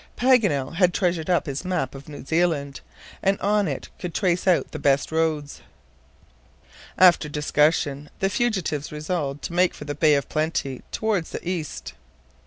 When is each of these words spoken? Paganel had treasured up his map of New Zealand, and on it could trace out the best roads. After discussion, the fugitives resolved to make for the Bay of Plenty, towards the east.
Paganel 0.17 0.77
had 0.77 0.95
treasured 0.95 1.29
up 1.29 1.45
his 1.45 1.63
map 1.63 1.93
of 1.93 2.09
New 2.09 2.25
Zealand, 2.25 2.81
and 3.21 3.39
on 3.39 3.67
it 3.67 3.89
could 3.99 4.15
trace 4.15 4.47
out 4.47 4.71
the 4.71 4.79
best 4.79 5.11
roads. 5.11 5.61
After 6.97 7.29
discussion, 7.29 8.09
the 8.17 8.27
fugitives 8.27 8.91
resolved 8.91 9.43
to 9.43 9.53
make 9.53 9.75
for 9.75 9.85
the 9.85 9.93
Bay 9.93 10.15
of 10.15 10.27
Plenty, 10.27 10.81
towards 10.91 11.29
the 11.29 11.47
east. 11.47 11.93